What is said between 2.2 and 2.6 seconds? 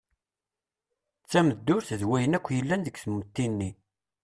akk